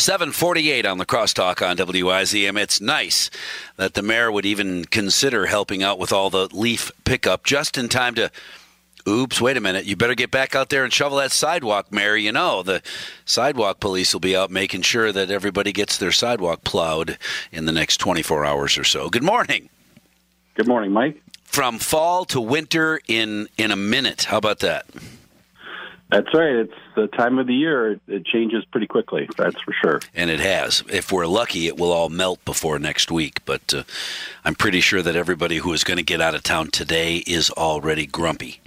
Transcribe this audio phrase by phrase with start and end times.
[0.00, 2.58] 748 on the crosstalk on WIZM.
[2.58, 3.30] It's nice
[3.76, 7.88] that the mayor would even consider helping out with all the leaf pickup just in
[7.88, 8.30] time to.
[9.08, 9.86] Oops, wait a minute.
[9.86, 12.16] You better get back out there and shovel that sidewalk, Mayor.
[12.16, 12.82] You know, the
[13.24, 17.16] sidewalk police will be out making sure that everybody gets their sidewalk plowed
[17.50, 19.08] in the next 24 hours or so.
[19.08, 19.70] Good morning.
[20.54, 21.22] Good morning, Mike.
[21.44, 24.24] From fall to winter in in a minute.
[24.24, 24.86] How about that?
[26.10, 26.56] That's right.
[26.56, 28.00] It's the time of the year.
[28.08, 29.28] It changes pretty quickly.
[29.36, 30.00] That's for sure.
[30.14, 30.82] And it has.
[30.88, 33.44] If we're lucky, it will all melt before next week.
[33.44, 33.82] But uh,
[34.44, 37.50] I'm pretty sure that everybody who is going to get out of town today is
[37.50, 38.60] already grumpy.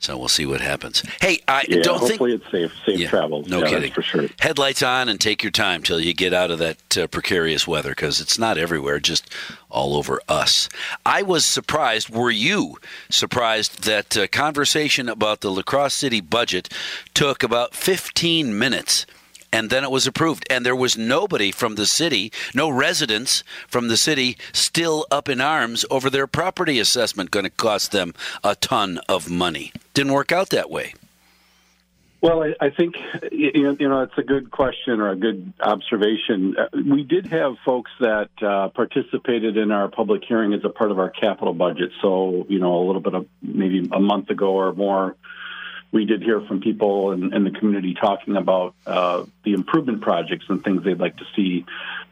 [0.00, 1.02] So we'll see what happens.
[1.20, 2.42] Hey, I yeah, don't hopefully think.
[2.42, 3.48] it's safe, safe Yeah, travels.
[3.48, 3.80] no Yeah, kidding.
[3.82, 4.28] that's for sure.
[4.38, 7.90] Headlights on and take your time till you get out of that uh, precarious weather
[7.90, 9.28] because it's not everywhere, just
[9.70, 10.68] all over us.
[11.04, 12.10] I was surprised.
[12.10, 12.76] Were you
[13.10, 16.68] surprised that uh, conversation about the La Crosse City budget
[17.12, 19.04] took about 15 minutes?
[19.52, 20.46] And then it was approved.
[20.50, 25.40] And there was nobody from the city, no residents from the city, still up in
[25.40, 29.72] arms over their property assessment going to cost them a ton of money.
[29.94, 30.94] Didn't work out that way.
[32.20, 32.96] Well, I, I think
[33.30, 36.56] you know, it's a good question or a good observation.
[36.58, 40.90] Uh, We did have folks that uh, participated in our public hearing as a part
[40.90, 41.92] of our capital budget.
[42.02, 45.14] So you know, a little bit of maybe a month ago or more,
[45.90, 50.44] we did hear from people in, in the community talking about uh, the improvement projects
[50.48, 51.64] and things they'd like to see.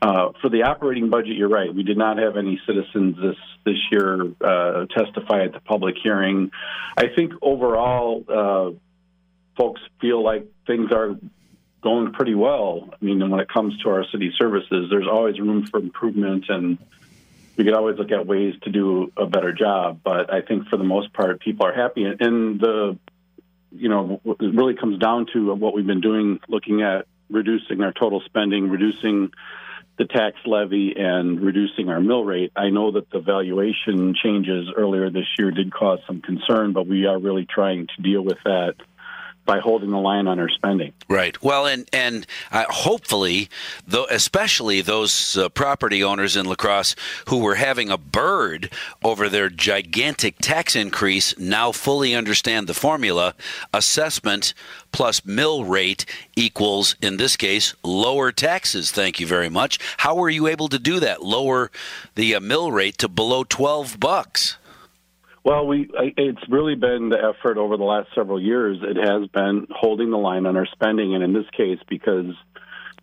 [0.00, 1.74] Uh, for the operating budget, you're right.
[1.74, 6.50] We did not have any citizens this this year uh, testify at the public hearing.
[6.96, 8.24] I think overall.
[8.28, 8.78] Uh,
[9.56, 11.16] folks feel like things are
[11.82, 12.90] going pretty well.
[12.92, 16.78] I mean, when it comes to our city services, there's always room for improvement, and
[17.56, 20.00] we could always look at ways to do a better job.
[20.02, 22.98] But I think for the most part, people are happy, and the
[23.74, 27.92] you know it really comes down to what we've been doing, looking at reducing our
[27.92, 29.30] total spending, reducing
[29.96, 32.52] the tax levy and reducing our mill rate.
[32.56, 37.06] I know that the valuation changes earlier this year did cause some concern, but we
[37.06, 38.74] are really trying to deal with that
[39.44, 40.92] by holding the line on our spending.
[41.08, 41.42] Right.
[41.42, 43.48] Well, and and uh, hopefully,
[43.86, 46.96] though, especially those uh, property owners in La Crosse
[47.28, 48.70] who were having a bird
[49.02, 53.34] over their gigantic tax increase, now fully understand the formula:
[53.72, 54.54] assessment
[54.92, 56.06] plus mill rate
[56.36, 58.90] equals, in this case, lower taxes.
[58.92, 59.78] Thank you very much.
[59.98, 61.22] How were you able to do that?
[61.22, 61.70] Lower
[62.14, 64.56] the uh, mill rate to below twelve bucks.
[65.44, 68.78] Well, we it's really been the effort over the last several years.
[68.80, 72.34] It has been holding the line on our spending, and in this case, because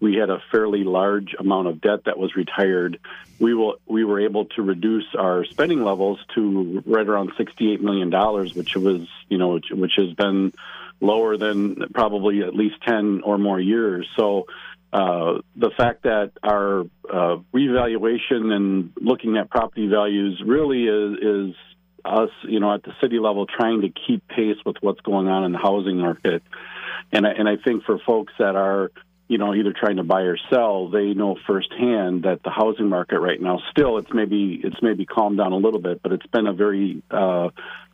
[0.00, 2.98] we had a fairly large amount of debt that was retired,
[3.38, 7.82] we will we were able to reduce our spending levels to right around sixty eight
[7.82, 10.54] million dollars, which was you know which, which has been
[11.02, 14.08] lower than probably at least ten or more years.
[14.16, 14.46] So.
[14.92, 21.56] Uh, the fact that our uh, revaluation and looking at property values really is, is
[22.04, 25.44] us, you know, at the city level trying to keep pace with what's going on
[25.44, 26.42] in the housing market.
[27.12, 28.90] And I, and I think for folks that are,
[29.28, 33.20] you know, either trying to buy or sell, they know firsthand that the housing market
[33.20, 36.46] right now still it's maybe it's maybe calmed down a little bit, but it's been
[36.46, 37.50] a very uh,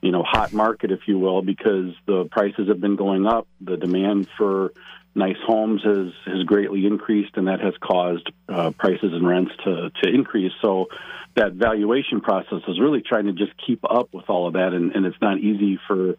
[0.00, 3.46] you know hot market, if you will, because the prices have been going up.
[3.60, 4.72] The demand for
[5.18, 9.90] nice homes has has greatly increased, and that has caused uh, prices and rents to
[10.02, 10.52] to increase.
[10.62, 10.86] So
[11.34, 14.94] that valuation process is really trying to just keep up with all of that, and,
[14.94, 16.16] and it's not easy for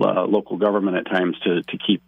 [0.00, 2.02] uh, local government at times to to keep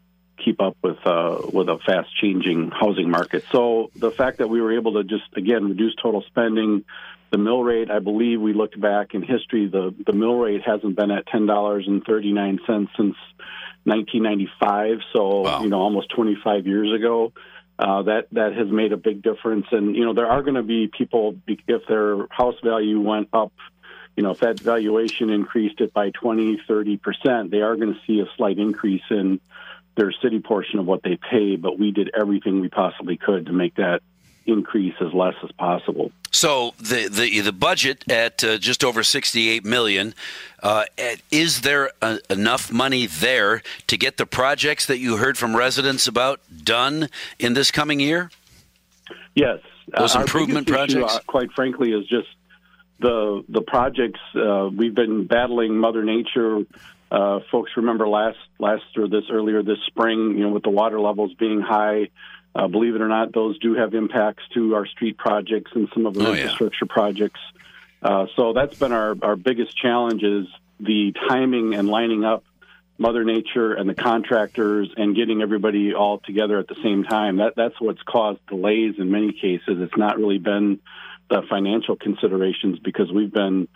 [0.45, 3.45] keep up with uh, with a fast changing housing market.
[3.53, 6.85] So the fact that we were able to just again reduce total spending,
[7.31, 10.97] the mill rate, I believe we looked back in history, the the mill rate hasn't
[10.97, 13.17] been at ten dollars and thirty nine cents since
[13.85, 14.99] 1995.
[15.13, 15.63] So Wow.
[15.63, 17.33] you know almost 25 years ago.
[17.79, 20.63] Uh, that that has made a big difference, and you know there are going to
[20.63, 23.53] be people if their house value went up
[24.17, 28.01] you know, if that valuation increased it by 20, 30 percent, they are going to
[28.07, 29.41] see a slight increase in
[29.97, 31.57] their city portion of what they pay.
[31.57, 34.03] But we did everything we possibly could to make that
[34.51, 36.13] increase as less as possible.
[36.31, 40.15] So the the the budget at uh, just over sixty eight million.
[40.63, 40.85] Uh,
[41.31, 46.07] is there uh enough money there to get the projects that you heard from residents
[46.07, 47.09] about done
[47.39, 48.31] in this coming year?
[49.35, 49.61] Yes,
[49.97, 51.17] Those our improvement issue, projects?
[51.17, 52.29] uh, quite frankly, is just
[52.99, 54.21] the the projects.
[54.35, 56.65] Uh, we've been battling Mother Nature.
[57.11, 61.01] Uh, folks remember last last or this earlier this spring, you know, with the water
[61.01, 62.09] levels being high.
[62.55, 66.07] Uh, believe it or not, those do have impacts to our street projects and some
[66.07, 66.43] of the Oh, yeah.
[66.43, 67.41] infrastructure projects.
[68.03, 70.47] Uh, so that's been our, our biggest challenge is
[70.81, 72.43] the timing and lining up
[72.99, 77.37] Mother Nature and the contractors and getting everybody all together at the same time.
[77.37, 79.79] That that's what's caused delays in many cases.
[79.81, 80.81] It's not really been
[81.31, 83.69] the financial considerations because we've been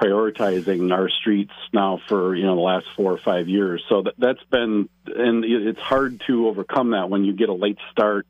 [0.00, 3.84] prioritizing our streets now for you know the last four or five years.
[3.88, 7.78] So that, that's been and it's hard to overcome that when you get a late
[7.92, 8.26] start.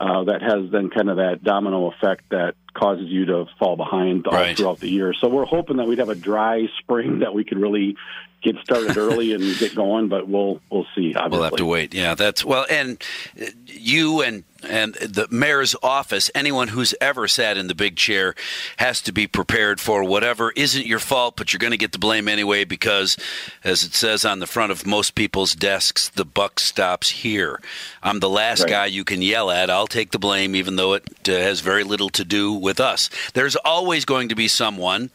[0.00, 4.26] Uh, that has then kind of that domino effect that causes you to fall behind
[4.26, 4.56] all right.
[4.56, 5.14] throughout the year.
[5.14, 7.96] So we're hoping that we'd have a dry spring that we could really
[8.44, 11.14] get started early and get going, but we'll we'll see.
[11.14, 11.30] Obviously.
[11.30, 11.94] We'll have to wait.
[11.94, 13.02] Yeah, that's well, and
[13.66, 18.34] you and and the mayor's office, anyone who's ever sat in the big chair
[18.78, 21.98] has to be prepared for whatever isn't your fault, but you're going to get the
[21.98, 23.16] blame anyway because,
[23.62, 27.60] as it says on the front of most people's desks, the buck stops here.
[28.02, 28.70] I'm the last right.
[28.70, 29.70] guy you can yell at.
[29.70, 33.08] I'll take the blame, even though it uh, has very little to do with us.
[33.34, 35.10] There's always going to be someone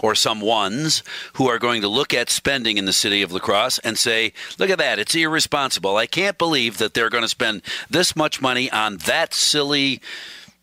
[0.00, 1.02] or some ones
[1.34, 4.32] who are going to look at spending in the city of La Crosse and say,
[4.58, 5.96] look at that, it's irresponsible.
[5.96, 10.00] I can't believe that they're going to spend this much money on that silly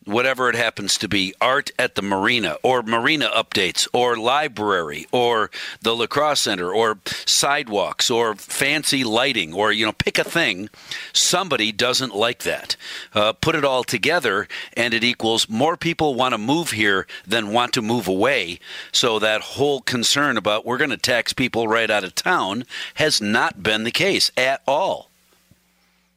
[0.10, 5.50] whatever it happens to be, art at the marina, or marina updates, or library, or
[5.82, 10.70] the La Crosse center, or sidewalks, or fancy lighting, or you know, pick a thing.
[11.14, 12.76] Somebody doesn't like that.
[13.14, 17.54] Uh, put it all together, and it equals more people want to move here than
[17.54, 18.60] want to move away.
[18.92, 22.66] So that whole concern about we're going to tax people right out of town
[22.96, 25.09] has not been the case at all.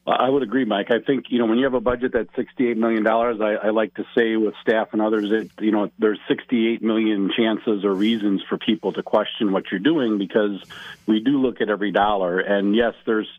[0.05, 0.91] I would agree, Mike.
[0.91, 3.69] I think you know when you have a budget that's sixty-eight million dollars, I, I
[3.69, 7.93] like to say with staff and others that you know there's sixty-eight million chances or
[7.93, 10.61] reasons for people to question what you're doing because
[11.07, 12.39] we do look at every dollar.
[12.39, 13.29] And yes, there's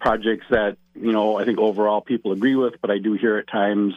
[0.00, 3.46] projects that you know I think overall people agree with, but I do hear at
[3.46, 3.94] times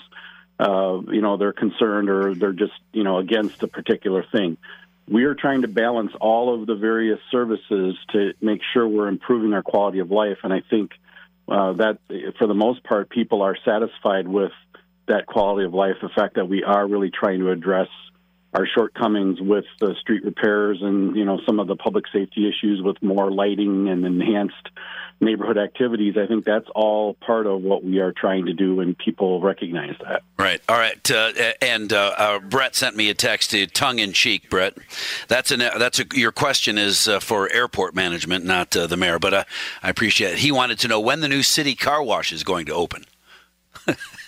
[0.60, 4.58] uh, you know they're concerned or they're just you know against a particular thing.
[5.08, 9.54] We are trying to balance all of the various services to make sure we're improving
[9.54, 10.92] our quality of life, and I think
[11.51, 11.98] uh, that
[12.39, 14.51] for the most part, people are satisfied with
[15.07, 15.95] that quality of life.
[16.01, 17.89] The fact that we are really trying to address
[18.53, 22.81] our shortcomings with the street repairs and you know some of the public safety issues
[22.81, 24.69] with more lighting and enhanced
[25.21, 26.15] neighborhood activities.
[26.18, 29.95] I think that's all part of what we are trying to do, and people recognize
[30.03, 30.24] that.
[30.38, 30.62] Right.
[30.68, 31.12] All right.
[31.12, 31.31] Uh,
[31.62, 34.50] and uh, uh, Brett sent me a text, uh, tongue in cheek.
[34.50, 34.75] Brett,
[35.27, 39.19] that's an that's a, your question is uh, for airport management, not uh, the mayor.
[39.19, 39.48] But
[39.83, 40.39] I appreciate it.
[40.39, 43.06] He wanted to know when the new city car wash is going to open.